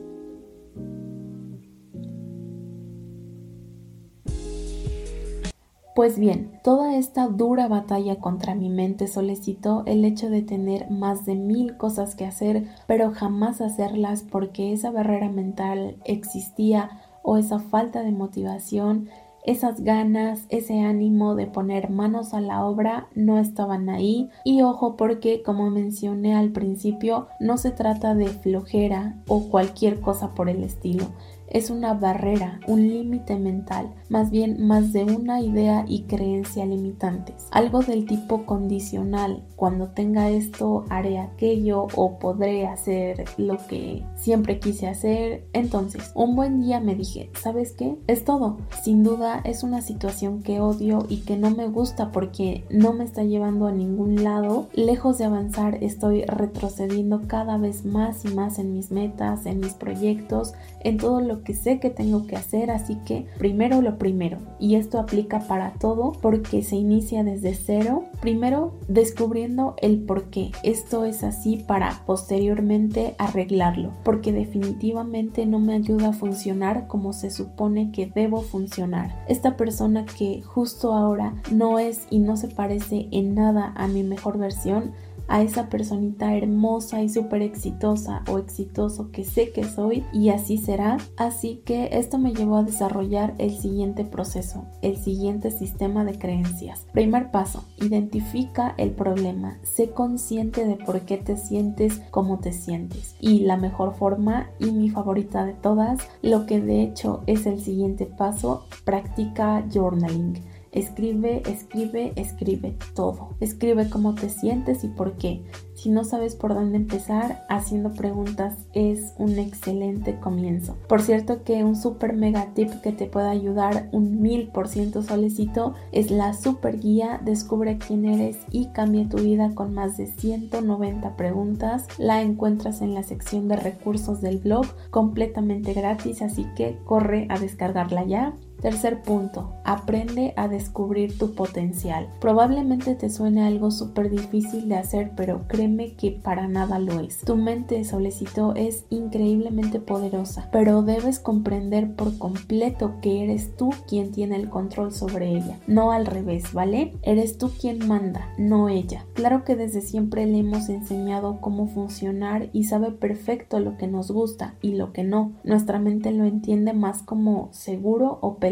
Pues 5.94 6.18
bien, 6.18 6.60
toda 6.64 6.96
esta 6.96 7.28
dura 7.28 7.68
batalla 7.68 8.16
contra 8.16 8.56
mi 8.56 8.70
mente 8.70 9.08
solicitó 9.08 9.84
el 9.86 10.04
hecho 10.04 10.32
de 10.32 10.42
tener 10.42 10.90
más 10.90 11.24
de 11.28 11.36
mil 11.36 11.78
cosas 11.78 12.16
que 12.16 12.26
hacer, 12.26 12.68
pero 12.88 13.12
jamás 13.12 13.62
hacerlas 13.62 14.24
porque 14.24 14.74
esa 14.74 14.90
barrera 14.90 15.30
mental 15.30 15.98
existía 16.04 16.90
o 17.22 17.38
esa 17.38 17.60
falta 17.60 18.02
de 18.02 18.12
motivación 18.12 19.08
esas 19.48 19.82
ganas, 19.82 20.46
ese 20.50 20.82
ánimo 20.82 21.34
de 21.34 21.48
poner 21.48 21.90
manos 21.90 22.34
a 22.34 22.42
la 22.42 22.64
obra 22.66 23.08
no 23.16 23.40
estaban 23.40 23.90
ahí. 23.90 24.30
Y 24.44 24.62
ojo 24.62 24.98
porque 24.98 25.42
como 25.42 25.72
mencioné 25.72 26.36
al 26.36 26.52
principio 26.52 27.28
no 27.40 27.58
se 27.58 27.72
trata 27.72 28.14
de 28.14 28.28
flojera 28.28 29.16
o 29.28 29.50
cualquier 29.50 30.00
cosa 30.02 30.36
por 30.36 30.50
el 30.50 30.64
estilo 30.64 31.08
es 31.50 31.70
una 31.70 31.94
barrera, 31.94 32.60
un 32.68 32.88
límite 32.88 33.38
mental, 33.38 33.94
más 34.10 34.32
bien 34.32 34.66
más 34.66 34.94
de 34.94 35.04
una 35.04 35.42
idea 35.42 35.86
y 35.88 36.04
creencia 36.04 36.66
limitantes. 36.66 37.48
Algo 37.52 37.82
del 37.82 38.06
tipo 38.06 38.46
condicional, 38.46 39.44
cuando 39.56 39.90
tenga 39.90 40.30
esto 40.30 40.86
haré 40.90 41.20
aquello 41.20 41.88
o 41.96 42.20
podré 42.20 42.68
hacer 42.68 43.26
lo 43.38 43.58
que 43.68 44.04
siempre 44.16 44.60
quise 44.60 44.88
hacer. 44.88 45.48
Entonces, 45.54 46.12
un 46.16 46.36
buen 46.36 46.62
día 46.62 46.80
me 46.80 46.96
dije, 46.96 47.32
¿sabes 47.40 47.74
qué? 47.74 47.98
Es 48.08 48.24
todo. 48.24 48.58
Sin 48.84 49.04
duda 49.04 49.42
es 49.44 49.64
una 49.64 49.82
situación 49.82 50.44
que 50.44 50.60
odio 50.60 51.06
y 51.10 51.22
que 51.22 51.38
no 51.38 51.52
me 51.52 51.68
gusta 51.68 52.12
porque 52.12 52.66
no 52.70 52.94
me 52.94 53.04
está 53.04 53.24
llevando 53.24 53.68
a 53.68 53.72
ningún 53.72 54.24
lado. 54.24 54.68
Lejos 54.74 55.18
de 55.18 55.26
avanzar, 55.26 55.84
estoy 55.84 56.24
retrocediendo 56.24 57.28
cada 57.28 57.58
vez 57.58 57.86
más 57.86 58.26
y 58.26 58.30
más 58.30 58.60
en 58.60 58.74
mis 58.74 58.92
metas, 58.92 59.46
en 59.46 59.60
mis 59.60 59.74
proyectos, 59.74 60.54
en 60.82 60.98
todo 60.98 61.22
lo 61.22 61.37
que 61.44 61.54
sé 61.54 61.80
que 61.80 61.90
tengo 61.90 62.28
que 62.28 62.36
hacer, 62.36 62.72
así 62.72 62.98
que 63.06 63.28
primero 63.38 63.82
lo 63.82 63.98
primero. 63.98 64.38
Y 64.60 64.76
esto 64.76 65.00
aplica 65.00 65.40
para 65.40 65.74
todo 65.74 66.14
porque 66.22 66.64
se 66.64 66.76
inicia 66.76 67.24
desde 67.24 67.54
cero. 67.54 68.06
Primero 68.22 68.74
descubriendo 68.88 69.76
el 69.82 70.00
por 70.00 70.30
qué. 70.30 70.52
Esto 70.64 71.06
es 71.06 71.24
así 71.24 71.58
para 71.68 72.02
posteriormente 72.06 73.16
arreglarlo, 73.18 73.92
porque 74.04 74.32
definitivamente 74.32 75.46
no 75.46 75.60
me 75.60 75.74
ayuda 75.74 76.10
a 76.10 76.14
funcionar 76.14 76.88
como 76.88 77.14
se 77.14 77.32
supone 77.32 77.92
que 77.92 78.12
debo 78.14 78.42
funcionar. 78.42 79.24
Esta 79.28 79.58
persona 79.58 80.06
que 80.06 80.42
justo 80.42 80.94
ahora 80.94 81.34
no 81.52 81.80
es 81.80 82.08
y 82.10 82.20
no 82.20 82.38
se 82.38 82.48
parece 82.48 83.08
en 83.12 83.36
nada 83.36 83.74
a 83.76 83.88
mi 83.88 84.04
mejor 84.04 84.38
versión, 84.38 84.94
a 85.28 85.42
esa 85.42 85.70
personita 85.70 86.36
hermosa 86.36 87.02
y 87.02 87.10
súper 87.10 87.42
exitosa 87.42 88.24
o 88.30 88.38
exitoso 88.38 89.12
que 89.12 89.24
sé 89.24 89.52
que 89.52 89.64
soy 89.64 90.04
y 90.14 90.30
así 90.30 90.58
será. 90.58 90.98
Así 91.18 91.62
que 91.66 91.90
esto 91.92 92.18
me 92.18 92.34
llevó 92.34 92.58
a 92.58 92.64
desarrollar 92.64 93.36
el 93.38 93.58
siguiente 93.58 94.06
proceso, 94.06 94.66
el 94.82 94.98
siguiente 94.98 95.52
sistema 95.52 96.06
de 96.06 96.18
creencias. 96.18 96.86
Primer 96.94 97.32
paso, 97.32 97.64
identifica 97.78 98.74
el 98.78 98.92
problema, 98.92 99.58
sé 99.64 99.92
consciente 99.92 100.66
de 100.66 100.76
por 100.76 101.02
qué 101.02 101.18
te 101.18 101.38
sientes 101.38 102.02
como 102.12 102.40
te 102.40 102.54
sientes. 102.54 103.16
Y 103.20 103.40
la 103.40 103.58
mejor 103.58 103.96
forma 103.96 104.50
y 104.60 104.72
mi 104.72 104.90
favorita 104.90 105.46
de 105.46 105.54
todas, 105.54 106.00
lo 106.22 106.46
que 106.46 106.62
de 106.62 106.84
hecho 106.84 107.22
es 107.28 107.46
el 107.46 107.62
siguiente 107.62 108.06
paso, 108.06 108.66
practica 108.84 109.66
journaling. 109.72 110.57
Escribe, 110.78 111.42
escribe, 111.50 112.14
escribe 112.16 112.78
todo. 112.94 113.30
Escribe 113.40 113.90
cómo 113.90 114.14
te 114.14 114.30
sientes 114.30 114.84
y 114.84 114.90
por 114.90 115.18
qué. 115.18 115.44
Si 115.74 115.90
no 115.90 116.04
sabes 116.04 116.36
por 116.36 116.54
dónde 116.54 116.78
empezar, 116.78 117.48
haciendo 117.50 117.94
preguntas 117.94 118.68
es 118.74 119.16
un 119.18 119.40
excelente 119.40 120.20
comienzo. 120.20 120.78
Por 120.88 121.02
cierto 121.02 121.44
que 121.44 121.64
un 121.64 121.76
super 121.76 122.14
mega 122.14 122.54
tip 122.54 122.70
que 122.84 122.92
te 122.92 123.08
puede 123.08 123.28
ayudar 123.28 123.90
un 123.92 124.22
mil 124.22 124.50
por 124.50 124.68
ciento 124.68 125.02
solicito 125.02 125.74
es 125.92 126.12
la 126.12 126.34
super 126.34 126.80
guía 126.80 127.22
Descubre 127.26 127.80
quién 127.80 128.06
eres 128.06 128.38
y 128.52 128.68
cambia 128.68 129.10
tu 129.10 129.18
vida 129.18 129.56
con 129.56 129.74
más 129.74 129.98
de 129.98 130.06
190 130.06 131.16
preguntas. 131.16 131.88
La 131.98 132.22
encuentras 132.22 132.84
en 132.84 132.94
la 132.94 133.02
sección 133.02 133.48
de 133.48 133.56
recursos 133.56 134.22
del 134.22 134.38
blog 134.38 134.68
completamente 134.92 135.74
gratis, 135.74 136.22
así 136.22 136.46
que 136.56 136.78
corre 136.86 137.26
a 137.32 137.40
descargarla 137.40 138.06
ya. 138.06 138.36
Tercer 138.62 139.02
punto, 139.02 139.54
aprende 139.64 140.34
a 140.36 140.48
descubrir 140.48 141.18
tu 141.18 141.36
potencial. 141.36 142.08
Probablemente 142.20 142.96
te 142.96 143.10
suene 143.10 143.46
algo 143.46 143.72
súper 143.72 144.10
difícil 144.10 144.68
de 144.68 144.76
hacer, 144.76 145.12
pero 145.16 145.48
créeme 145.48 145.94
que 145.94 146.12
para 146.12 146.48
nada 146.48 146.80
lo 146.80 147.00
es. 147.00 147.20
Tu 147.20 147.36
mente, 147.36 147.84
solicitó, 147.84 148.56
es 148.56 148.86
increíblemente 148.90 149.80
poderosa, 149.80 150.50
pero 150.52 150.82
debes 150.82 151.20
comprender 151.20 151.96
por 151.96 152.18
completo 152.18 152.96
que 153.02 153.24
eres 153.24 153.56
tú 153.56 153.70
quien 153.88 154.12
tiene 154.12 154.36
el 154.36 154.50
control 154.50 154.92
sobre 154.92 155.30
ella, 155.30 155.60
no 155.68 155.92
al 155.92 156.06
revés, 156.06 156.54
¿vale? 156.54 156.94
Eres 157.04 157.38
tú 157.38 157.52
quien 157.60 157.88
manda, 157.88 158.30
no 158.38 158.70
ella. 158.70 159.06
Claro 159.14 159.44
que 159.44 159.56
desde 159.56 159.82
siempre 159.82 160.26
le 160.26 160.40
hemos 160.40 160.70
enseñado 160.70 161.40
cómo 161.42 161.68
funcionar 161.68 162.50
y 162.54 162.64
sabe 162.64 162.92
perfecto 162.92 163.60
lo 163.60 163.78
que 163.78 163.88
nos 163.88 164.12
gusta 164.12 164.56
y 164.62 164.74
lo 164.74 164.94
que 164.94 165.04
no. 165.04 165.34
Nuestra 165.44 165.80
mente 165.80 166.12
lo 166.12 166.26
entiende 166.26 166.74
más 166.74 167.04
como 167.04 167.50
seguro 167.52 168.18
o 168.22 168.36
peligroso, 168.36 168.47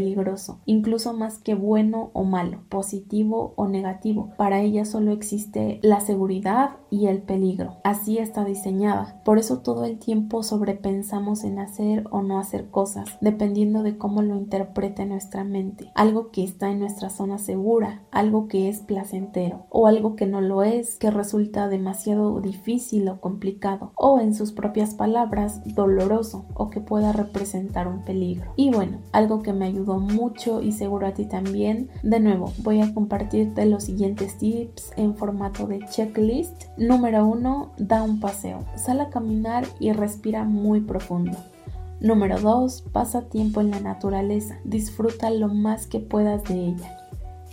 incluso 0.65 1.13
más 1.13 1.39
que 1.39 1.55
bueno 1.55 2.09
o 2.13 2.23
malo, 2.23 2.59
positivo 2.69 3.53
o 3.55 3.67
negativo. 3.67 4.31
Para 4.37 4.61
ella 4.61 4.85
solo 4.85 5.11
existe 5.11 5.79
la 5.81 5.99
seguridad 5.99 6.77
y 6.89 7.07
el 7.07 7.21
peligro. 7.21 7.77
Así 7.83 8.17
está 8.17 8.45
diseñada. 8.45 9.21
Por 9.25 9.37
eso 9.37 9.59
todo 9.59 9.85
el 9.85 9.99
tiempo 9.99 10.43
sobrepensamos 10.43 11.43
en 11.43 11.59
hacer 11.59 12.05
o 12.11 12.21
no 12.21 12.39
hacer 12.39 12.69
cosas, 12.69 13.17
dependiendo 13.21 13.83
de 13.83 13.97
cómo 13.97 14.21
lo 14.21 14.35
interprete 14.35 15.05
nuestra 15.05 15.43
mente. 15.43 15.91
Algo 15.95 16.31
que 16.31 16.43
está 16.43 16.71
en 16.71 16.79
nuestra 16.79 17.09
zona 17.09 17.37
segura, 17.37 18.03
algo 18.11 18.47
que 18.47 18.69
es 18.69 18.79
placentero 18.79 19.65
o 19.69 19.87
algo 19.87 20.15
que 20.15 20.25
no 20.25 20.41
lo 20.41 20.63
es, 20.63 20.97
que 20.97 21.11
resulta 21.11 21.67
demasiado 21.67 22.39
difícil 22.41 23.07
o 23.09 23.19
complicado 23.19 23.91
o 23.95 24.19
en 24.19 24.33
sus 24.33 24.51
propias 24.51 24.93
palabras 24.93 25.61
doloroso 25.75 26.45
o 26.53 26.69
que 26.69 26.79
pueda 26.79 27.11
representar 27.11 27.87
un 27.87 28.03
peligro. 28.03 28.51
Y 28.55 28.71
bueno, 28.71 28.99
algo 29.11 29.41
que 29.41 29.53
me 29.53 29.65
mucho 29.93 30.61
y 30.61 30.71
seguro 30.71 31.07
a 31.07 31.13
ti 31.13 31.25
también. 31.25 31.89
De 32.03 32.19
nuevo, 32.19 32.51
voy 32.57 32.81
a 32.81 32.93
compartirte 32.93 33.65
los 33.65 33.83
siguientes 33.83 34.37
tips 34.37 34.91
en 34.97 35.15
formato 35.15 35.67
de 35.67 35.79
checklist. 35.89 36.65
Número 36.77 37.25
1, 37.25 37.73
da 37.77 38.03
un 38.03 38.19
paseo. 38.19 38.65
Sal 38.75 38.99
a 38.99 39.09
caminar 39.09 39.65
y 39.79 39.91
respira 39.91 40.43
muy 40.43 40.81
profundo. 40.81 41.37
Número 42.01 42.39
2, 42.39 42.83
pasa 42.91 43.29
tiempo 43.29 43.61
en 43.61 43.71
la 43.71 43.79
naturaleza. 43.79 44.57
Disfruta 44.65 45.29
lo 45.29 45.47
más 45.47 45.87
que 45.87 45.99
puedas 45.99 46.43
de 46.43 46.67
ella. 46.67 46.97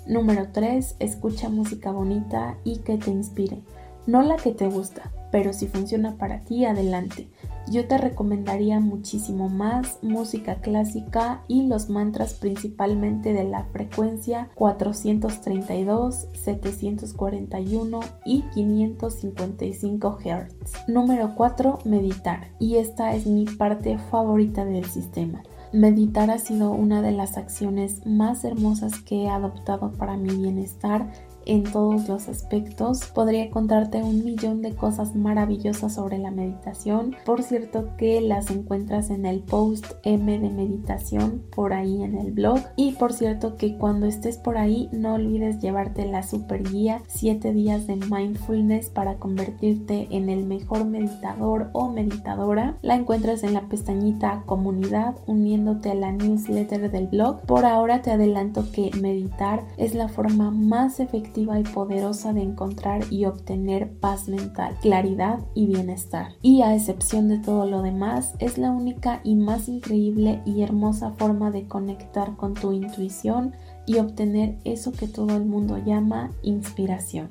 Número 0.07 0.49
3, 0.53 0.97
escucha 0.99 1.49
música 1.49 1.93
bonita 1.93 2.57
y 2.65 2.79
que 2.79 2.99
te 2.99 3.11
inspire. 3.11 3.63
No 4.07 4.23
la 4.23 4.37
que 4.37 4.51
te 4.51 4.69
gusta, 4.69 5.13
pero 5.33 5.53
si 5.53 5.67
funciona 5.67 6.17
para 6.19 6.45
ti, 6.45 6.65
adelante. 6.67 7.29
Yo 7.69 7.89
te 7.89 7.97
recomendaría 7.97 8.79
muchísimo 8.81 9.49
más 9.49 9.99
música 10.03 10.57
clásica 10.57 11.43
y 11.49 11.67
los 11.67 11.89
mantras 11.89 12.35
principalmente 12.35 13.33
de 13.33 13.45
la 13.45 13.65
frecuencia 13.65 14.51
432, 14.55 16.29
741 16.35 18.01
y 18.25 18.43
555 18.55 20.19
Hz. 20.23 20.89
Número 20.89 21.35
4. 21.35 21.79
Meditar. 21.85 22.49
Y 22.59 22.77
esta 22.77 23.15
es 23.15 23.27
mi 23.27 23.47
parte 23.47 23.99
favorita 24.11 24.65
del 24.65 24.85
sistema. 24.85 25.43
Meditar 25.73 26.31
ha 26.31 26.39
sido 26.39 26.73
una 26.73 27.01
de 27.01 27.13
las 27.13 27.39
acciones 27.39 28.05
más 28.05 28.45
hermosas 28.45 29.01
que 29.01 29.23
he 29.23 29.29
adoptado 29.31 29.93
para 29.93 30.19
mi 30.19 30.29
bienestar 30.35 31.11
en 31.47 31.65
todos 31.65 32.09
los 32.09 32.29
aspectos. 32.29 33.07
Podría 33.15 33.51
contarte 33.51 34.03
un 34.03 34.25
millón 34.25 34.63
de 34.63 34.75
cosas 34.75 35.15
maravillosas 35.15 35.95
sobre 35.95 36.19
la 36.19 36.31
meditación. 36.31 37.17
Por 37.25 37.43
cierto 37.43 37.89
que 37.97 38.21
las 38.21 38.51
encuentras 38.51 39.11
en 39.11 39.27
el 39.27 39.41
post 39.41 39.87
M 40.05 40.39
de 40.39 40.51
meditación 40.51 41.43
por 41.55 41.73
ahí 41.73 42.03
en 42.03 42.17
el 42.17 42.33
blog. 42.33 42.61
Y 42.77 42.93
por 42.93 43.13
cierto 43.13 43.57
que 43.57 43.77
cuando 43.77 44.07
estés 44.07 44.37
por 44.37 44.59
ahí 44.59 44.89
no 44.93 45.15
olvides 45.15 45.61
llevarte 45.61 46.07
la 46.07 46.23
super 46.23 46.63
guía 46.63 47.03
7 47.09 47.53
días 47.53 47.87
de 47.87 47.97
mindfulness 47.97 48.91
para 48.91 49.17
convertirte 49.17 50.09
en 50.11 50.29
el 50.29 50.45
mejor 50.45 50.85
meditador 50.85 51.71
o 51.73 51.89
meditadora. 51.89 52.77
La 52.83 52.95
encuentras 52.95 53.43
en 53.43 53.55
la 53.55 53.63
pestañita 53.63 54.43
comunidad 54.47 55.17
uniéndote 55.27 55.91
a 55.91 55.95
la 55.95 56.13
newsletter 56.13 56.91
del 56.91 57.09
blog. 57.09 57.41
Por 57.43 57.65
ahora 57.65 58.03
te 58.03 58.11
adelanto 58.11 58.71
que 58.73 58.91
meditar 59.01 59.65
es 59.77 59.95
la 59.95 60.09
forma 60.09 60.51
más 60.51 61.01
efectiva 61.01 61.32
y 61.41 61.63
poderosa 61.63 62.33
de 62.33 62.43
encontrar 62.43 63.03
y 63.11 63.25
obtener 63.25 63.93
paz 63.99 64.29
mental, 64.29 64.77
claridad 64.81 65.41
y 65.55 65.67
bienestar. 65.67 66.33
Y 66.43 66.63
a 66.63 66.75
excepción 66.75 67.29
de 67.29 67.39
todo 67.39 67.67
lo 67.67 67.83
demás, 67.83 68.35
es 68.39 68.59
la 68.59 68.71
única 68.71 69.21
y 69.25 69.35
más 69.35 69.69
increíble 69.69 70.43
y 70.45 70.63
hermosa 70.63 71.13
forma 71.13 71.51
de 71.51 71.67
conectar 71.67 72.37
con 72.37 72.55
tu 72.55 72.73
intuición 72.73 73.55
y 73.87 73.99
obtener 73.99 74.59
eso 74.65 74.93
que 74.93 75.09
todo 75.09 75.37
el 75.37 75.45
mundo 75.45 75.79
llama 75.79 76.31
inspiración. 76.43 77.31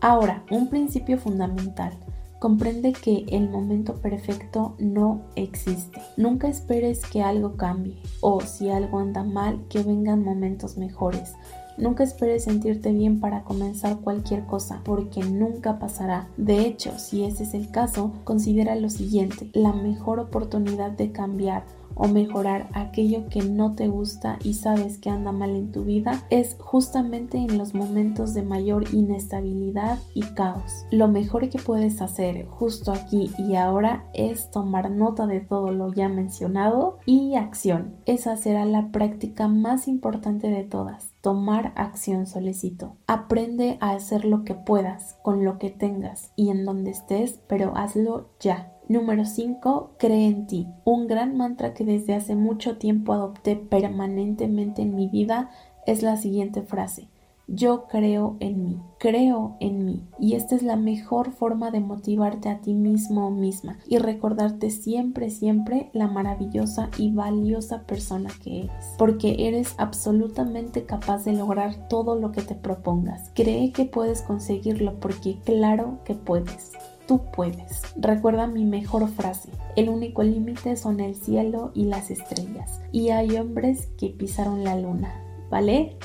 Ahora, 0.00 0.44
un 0.50 0.68
principio 0.68 1.18
fundamental. 1.18 1.92
Comprende 2.40 2.92
que 2.92 3.24
el 3.28 3.48
momento 3.48 4.00
perfecto 4.00 4.74
no 4.80 5.22
existe. 5.36 6.00
Nunca 6.16 6.48
esperes 6.48 7.06
que 7.06 7.22
algo 7.22 7.56
cambie 7.56 8.02
o 8.20 8.40
si 8.40 8.68
algo 8.68 8.98
anda 8.98 9.22
mal 9.22 9.64
que 9.68 9.84
vengan 9.84 10.24
momentos 10.24 10.76
mejores. 10.76 11.34
Nunca 11.78 12.04
esperes 12.04 12.44
sentirte 12.44 12.92
bien 12.92 13.20
para 13.20 13.44
comenzar 13.44 14.00
cualquier 14.00 14.44
cosa, 14.44 14.80
porque 14.84 15.22
nunca 15.22 15.78
pasará. 15.78 16.28
De 16.36 16.60
hecho, 16.60 16.98
si 16.98 17.24
ese 17.24 17.44
es 17.44 17.54
el 17.54 17.70
caso, 17.70 18.12
considera 18.24 18.74
lo 18.76 18.90
siguiente, 18.90 19.50
la 19.54 19.72
mejor 19.72 20.20
oportunidad 20.20 20.90
de 20.90 21.12
cambiar 21.12 21.64
o 21.94 22.08
mejorar 22.08 22.68
aquello 22.72 23.28
que 23.28 23.42
no 23.42 23.74
te 23.74 23.88
gusta 23.88 24.38
y 24.42 24.54
sabes 24.54 24.98
que 24.98 25.10
anda 25.10 25.32
mal 25.32 25.50
en 25.50 25.72
tu 25.72 25.84
vida 25.84 26.22
es 26.30 26.56
justamente 26.58 27.38
en 27.38 27.58
los 27.58 27.74
momentos 27.74 28.34
de 28.34 28.42
mayor 28.42 28.84
inestabilidad 28.94 29.98
y 30.14 30.22
caos. 30.22 30.86
Lo 30.90 31.08
mejor 31.08 31.48
que 31.48 31.58
puedes 31.58 32.00
hacer 32.00 32.46
justo 32.46 32.92
aquí 32.92 33.30
y 33.38 33.56
ahora 33.56 34.04
es 34.14 34.50
tomar 34.50 34.90
nota 34.90 35.26
de 35.26 35.40
todo 35.40 35.72
lo 35.72 35.92
ya 35.92 36.08
mencionado 36.08 36.98
y 37.06 37.34
acción. 37.34 37.96
Esa 38.06 38.36
será 38.36 38.64
la 38.64 38.90
práctica 38.90 39.48
más 39.48 39.88
importante 39.88 40.48
de 40.48 40.64
todas. 40.64 41.11
Tomar 41.22 41.72
acción 41.76 42.26
solicito. 42.26 42.96
Aprende 43.06 43.78
a 43.80 43.92
hacer 43.92 44.24
lo 44.24 44.42
que 44.42 44.54
puedas, 44.54 45.16
con 45.22 45.44
lo 45.44 45.56
que 45.56 45.70
tengas 45.70 46.32
y 46.34 46.50
en 46.50 46.64
donde 46.64 46.90
estés, 46.90 47.40
pero 47.46 47.76
hazlo 47.76 48.30
ya. 48.40 48.72
Número 48.88 49.24
5. 49.24 49.94
Cree 50.00 50.26
en 50.26 50.48
ti. 50.48 50.66
Un 50.84 51.06
gran 51.06 51.36
mantra 51.36 51.74
que 51.74 51.84
desde 51.84 52.14
hace 52.14 52.34
mucho 52.34 52.76
tiempo 52.76 53.12
adopté 53.12 53.54
permanentemente 53.54 54.82
en 54.82 54.96
mi 54.96 55.06
vida 55.06 55.50
es 55.86 56.02
la 56.02 56.16
siguiente 56.16 56.62
frase. 56.62 57.08
Yo 57.48 57.86
creo 57.88 58.36
en 58.40 58.64
mí, 58.64 58.80
creo 58.98 59.56
en 59.60 59.84
mí. 59.84 60.02
Y 60.18 60.34
esta 60.34 60.54
es 60.54 60.62
la 60.62 60.76
mejor 60.76 61.32
forma 61.32 61.70
de 61.70 61.80
motivarte 61.80 62.48
a 62.48 62.60
ti 62.60 62.74
mismo 62.74 63.26
o 63.26 63.30
misma 63.30 63.78
y 63.86 63.98
recordarte 63.98 64.70
siempre, 64.70 65.30
siempre 65.30 65.90
la 65.92 66.06
maravillosa 66.06 66.90
y 66.98 67.12
valiosa 67.12 67.82
persona 67.82 68.30
que 68.42 68.60
eres. 68.60 68.94
Porque 68.96 69.48
eres 69.48 69.74
absolutamente 69.78 70.84
capaz 70.84 71.24
de 71.24 71.32
lograr 71.32 71.88
todo 71.88 72.14
lo 72.16 72.32
que 72.32 72.42
te 72.42 72.54
propongas. 72.54 73.30
Cree 73.34 73.72
que 73.72 73.84
puedes 73.84 74.22
conseguirlo 74.22 75.00
porque 75.00 75.38
claro 75.44 75.98
que 76.04 76.14
puedes 76.14 76.72
tú 77.06 77.20
puedes. 77.32 77.82
Recuerda 77.96 78.46
mi 78.46 78.64
mejor 78.64 79.08
frase, 79.08 79.50
el 79.76 79.88
único 79.88 80.22
límite 80.22 80.76
son 80.76 81.00
el 81.00 81.16
cielo 81.16 81.72
y 81.74 81.86
las 81.86 82.10
estrellas, 82.10 82.80
y 82.92 83.10
hay 83.10 83.36
hombres 83.36 83.88
que 83.98 84.08
pisaron 84.08 84.64
la 84.64 84.76
luna, 84.76 85.12
¿vale? 85.50 85.96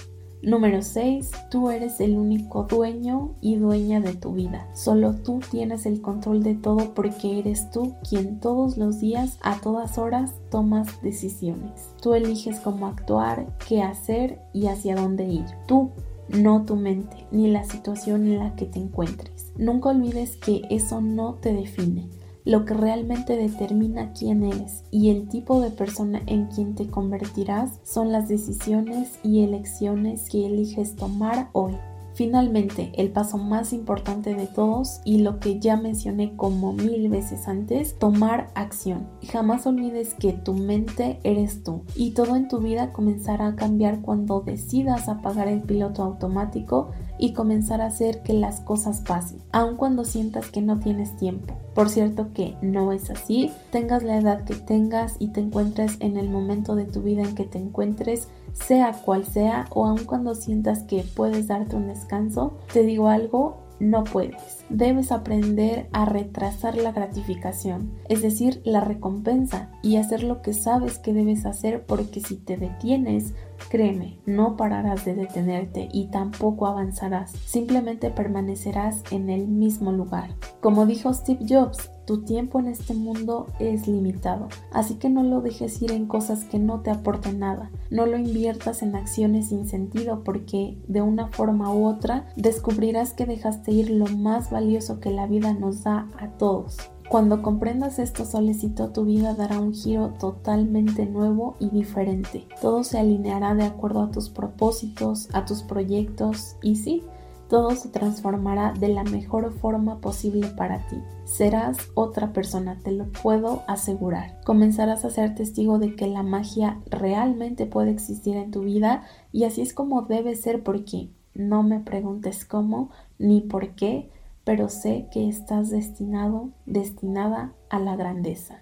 Número 0.44 0.84
6. 0.84 1.32
Tú 1.50 1.72
eres 1.72 2.00
el 2.00 2.16
único 2.16 2.64
dueño 2.64 3.34
y 3.42 3.56
dueña 3.56 4.00
de 4.00 4.14
tu 4.14 4.34
vida. 4.34 4.68
Solo 4.74 5.16
tú 5.16 5.40
tienes 5.50 5.86
el 5.86 6.02
control 6.02 6.44
de 6.44 6.54
todo 6.54 6.94
porque 6.94 7.40
eres 7.40 7.72
tú 7.72 7.96
quien 8.08 8.40
todos 8.40 8.78
los 8.78 9.00
días, 9.00 9.40
a 9.42 9.60
todas 9.60 9.98
horas, 9.98 10.34
tomas 10.52 11.02
decisiones. 11.02 11.92
Tú 12.02 12.14
eliges 12.14 12.60
cómo 12.60 12.88
actuar, 12.88 13.48
qué 13.68 13.82
hacer 13.82 14.40
y 14.54 14.68
hacia 14.68 14.96
dónde 14.96 15.26
ir. 15.26 15.46
Tú, 15.68 15.90
no 16.30 16.66
tu 16.66 16.76
mente, 16.76 17.26
ni 17.32 17.50
la 17.50 17.64
situación 17.64 18.28
en 18.28 18.40
la 18.40 18.56
que 18.56 18.66
te 18.66 18.80
encuentres. 18.80 19.54
Nunca 19.58 19.90
olvides 19.90 20.38
que 20.38 20.62
eso 20.70 21.02
no 21.02 21.36
te 21.36 21.54
define. 21.54 22.10
Lo 22.48 22.64
que 22.64 22.74
realmente 22.74 23.36
determina 23.36 24.14
quién 24.14 24.42
eres 24.42 24.86
y 24.90 25.10
el 25.10 25.28
tipo 25.28 25.60
de 25.60 25.70
persona 25.70 26.22
en 26.28 26.46
quien 26.46 26.76
te 26.76 26.88
convertirás 26.88 27.82
son 27.84 28.14
las 28.14 28.30
decisiones 28.30 29.20
y 29.22 29.44
elecciones 29.44 30.30
que 30.30 30.46
eliges 30.46 30.96
tomar 30.96 31.50
hoy. 31.52 31.76
Finalmente, 32.14 32.94
el 32.96 33.12
paso 33.12 33.38
más 33.38 33.74
importante 33.74 34.34
de 34.34 34.48
todos 34.48 35.02
y 35.04 35.18
lo 35.20 35.42
que 35.42 35.60
ya 35.60 35.76
mencioné 35.76 36.38
como 36.38 36.72
mil 36.72 37.10
veces 37.10 37.50
antes, 37.50 38.00
tomar 38.00 38.48
acción. 38.56 39.10
Jamás 39.30 39.68
olvides 39.68 40.14
que 40.14 40.32
tu 40.32 40.54
mente 40.54 41.20
eres 41.26 41.64
tú 41.64 41.84
y 41.98 42.12
todo 42.12 42.38
en 42.38 42.48
tu 42.48 42.60
vida 42.60 42.94
comenzará 42.94 43.48
a 43.48 43.56
cambiar 43.58 44.00
cuando 44.02 44.40
decidas 44.40 45.10
apagar 45.10 45.50
el 45.50 45.64
piloto 45.64 46.02
automático 46.02 46.92
y 47.20 47.34
comenzar 47.34 47.82
a 47.82 47.88
hacer 47.88 48.22
que 48.24 48.34
las 48.34 48.60
cosas 48.62 49.02
pasen, 49.02 49.40
aun 49.52 49.78
cuando 49.78 50.06
sientas 50.06 50.50
que 50.50 50.62
no 50.62 50.80
tienes 50.80 51.16
tiempo. 51.18 51.56
Por 51.74 51.90
cierto 51.90 52.34
que 52.34 52.56
no 52.62 52.92
es 52.92 53.10
así, 53.10 53.52
tengas 53.72 54.04
la 54.04 54.18
edad 54.18 54.44
que 54.44 54.56
tengas 54.56 55.16
y 55.20 55.30
te 55.30 55.42
encuentres 55.42 55.98
en 56.00 56.18
el 56.18 56.30
momento 56.30 56.76
de 56.76 56.86
tu 56.86 57.02
vida 57.02 57.24
en 57.24 57.36
que 57.36 57.46
te 57.46 57.60
encuentres, 57.60 58.28
sea 58.54 58.94
cual 58.94 59.26
sea, 59.26 59.66
o 59.70 59.86
aun 59.86 60.06
cuando 60.06 60.36
sientas 60.36 60.84
que 60.84 61.04
puedes 61.16 61.48
darte 61.48 61.76
un 61.76 61.88
descanso, 61.88 62.58
te 62.74 62.84
digo 62.84 63.10
algo, 63.10 63.67
no 63.80 64.04
puedes. 64.04 64.66
Debes 64.70 65.12
aprender 65.12 65.88
a 65.94 66.06
retrasar 66.06 66.76
la 66.76 66.92
gratificación, 66.92 67.92
es 68.10 68.22
decir, 68.22 68.62
la 68.66 68.82
recompensa, 68.82 69.72
y 69.82 69.98
hacer 69.98 70.24
lo 70.24 70.42
que 70.42 70.54
sabes 70.54 71.00
que 71.00 71.14
debes 71.14 71.46
hacer 71.46 71.86
porque 71.86 72.20
si 72.20 72.36
te 72.36 72.58
detienes, 72.58 73.34
créeme, 73.70 74.20
no 74.26 74.58
pararás 74.58 75.06
de 75.06 75.16
detenerte 75.16 75.90
y 75.92 76.08
tampoco 76.08 76.68
avanzarás, 76.68 77.32
simplemente 77.32 78.10
permanecerás 78.10 79.04
en 79.12 79.30
el 79.30 79.48
mismo 79.48 79.92
lugar. 79.92 80.30
Como 80.62 80.86
dijo 80.86 81.14
Steve 81.14 81.46
Jobs, 81.48 81.90
tu 82.08 82.22
tiempo 82.22 82.60
en 82.60 82.68
este 82.68 82.94
mundo 82.94 83.48
es 83.60 83.86
limitado, 83.86 84.48
así 84.72 84.96
que 84.96 85.10
no 85.10 85.24
lo 85.24 85.42
dejes 85.42 85.82
ir 85.82 85.92
en 85.92 86.08
cosas 86.08 86.46
que 86.46 86.58
no 86.58 86.80
te 86.80 86.90
aporten 86.90 87.40
nada. 87.40 87.70
No 87.92 88.06
lo 88.06 88.18
inviertas 88.18 88.82
en 88.82 88.96
acciones 88.96 89.50
sin 89.50 89.68
sentido 89.68 90.24
porque 90.24 90.78
de 90.88 91.02
una 91.02 91.28
forma 91.28 91.72
u 91.74 91.86
otra 91.86 92.30
descubrirás 92.38 93.14
que 93.14 93.26
dejaste 93.26 93.74
ir 93.74 93.90
lo 93.90 94.08
más 94.08 94.50
valioso 94.50 95.02
que 95.02 95.12
la 95.12 95.28
vida 95.28 95.54
nos 95.54 95.84
da 95.84 96.10
a 96.18 96.30
todos. 96.38 96.78
Cuando 97.10 97.42
comprendas 97.42 98.00
esto 98.00 98.26
solecito, 98.26 98.90
tu 98.90 99.06
vida 99.06 99.34
dará 99.34 99.60
un 99.60 99.74
giro 99.74 100.14
totalmente 100.20 101.06
nuevo 101.06 101.56
y 101.60 101.70
diferente. 101.70 102.48
Todo 102.62 102.84
se 102.84 103.00
alineará 103.00 103.54
de 103.56 103.64
acuerdo 103.64 104.02
a 104.02 104.12
tus 104.12 104.30
propósitos, 104.30 105.30
a 105.34 105.46
tus 105.46 105.64
proyectos 105.64 106.58
y 106.62 106.76
sí, 106.76 107.04
todo 107.50 107.72
se 107.72 107.90
transformará 107.90 108.74
de 108.74 108.90
la 108.90 109.04
mejor 109.04 109.54
forma 109.54 110.00
posible 110.00 110.48
para 110.48 110.86
ti. 110.88 110.98
Serás 111.26 111.78
otra 111.96 112.34
persona, 112.34 112.80
te 112.84 112.92
lo 112.92 113.12
puedo 113.12 113.64
asegurar. 113.68 114.40
Comenzarás 114.46 115.06
a 115.06 115.10
ser 115.10 115.36
testigo 115.36 115.80
de 115.80 115.96
que 115.96 116.08
la 116.08 116.24
magia 116.24 116.80
realmente 116.88 117.66
puede 117.66 117.92
existir 117.92 118.36
en 118.36 118.52
tu 118.52 118.62
vida 118.62 119.04
y 119.32 119.46
así 119.46 119.62
es 119.62 119.74
como 119.74 120.04
debe 120.04 120.36
ser 120.36 120.64
porque 120.64 121.10
no 121.34 121.64
me 121.64 121.80
preguntes 121.80 122.46
cómo 122.46 122.90
ni 123.18 123.42
por 123.42 123.76
qué, 123.76 124.10
pero 124.44 124.70
sé 124.70 125.08
que 125.12 125.28
estás 125.28 125.70
destinado, 125.70 126.50
destinada 126.66 127.54
a 127.70 127.80
la 127.80 127.96
grandeza. 127.96 128.62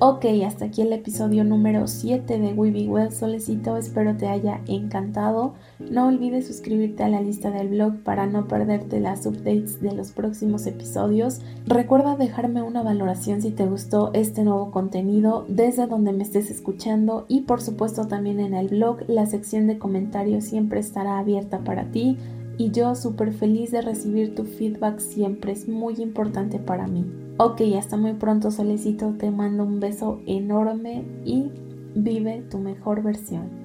Ok, 0.00 0.24
hasta 0.44 0.64
aquí 0.64 0.82
el 0.82 0.92
episodio 0.92 1.44
número 1.44 1.86
7 1.86 2.40
de 2.40 2.52
We 2.52 2.72
Be 2.72 2.88
Well 2.88 3.12
Solicito. 3.12 3.76
Espero 3.76 4.16
te 4.16 4.26
haya 4.26 4.60
encantado. 4.66 5.54
No 5.78 6.08
olvides 6.08 6.48
suscribirte 6.48 7.04
a 7.04 7.08
la 7.08 7.20
lista 7.20 7.52
del 7.52 7.68
blog 7.68 8.02
para 8.02 8.26
no 8.26 8.48
perderte 8.48 8.98
las 8.98 9.24
updates 9.24 9.80
de 9.80 9.92
los 9.92 10.10
próximos 10.10 10.66
episodios. 10.66 11.42
Recuerda 11.68 12.16
dejarme 12.16 12.60
una 12.60 12.82
valoración 12.82 13.40
si 13.40 13.52
te 13.52 13.66
gustó 13.66 14.10
este 14.14 14.42
nuevo 14.42 14.72
contenido 14.72 15.44
desde 15.48 15.86
donde 15.86 16.12
me 16.12 16.24
estés 16.24 16.50
escuchando 16.50 17.24
y 17.28 17.42
por 17.42 17.62
supuesto 17.62 18.08
también 18.08 18.40
en 18.40 18.54
el 18.54 18.68
blog. 18.68 19.04
La 19.06 19.26
sección 19.26 19.68
de 19.68 19.78
comentarios 19.78 20.42
siempre 20.42 20.80
estará 20.80 21.20
abierta 21.20 21.60
para 21.60 21.92
ti 21.92 22.18
y 22.58 22.72
yo 22.72 22.96
súper 22.96 23.32
feliz 23.32 23.70
de 23.70 23.80
recibir 23.80 24.34
tu 24.34 24.42
feedback 24.42 24.98
siempre. 24.98 25.52
Es 25.52 25.68
muy 25.68 25.94
importante 26.02 26.58
para 26.58 26.88
mí. 26.88 27.23
Ok, 27.36 27.62
hasta 27.76 27.96
muy 27.96 28.14
pronto, 28.14 28.52
Solecito. 28.52 29.14
Te 29.18 29.32
mando 29.32 29.64
un 29.64 29.80
beso 29.80 30.20
enorme 30.24 31.04
y 31.24 31.50
vive 31.96 32.42
tu 32.48 32.58
mejor 32.58 33.02
versión. 33.02 33.63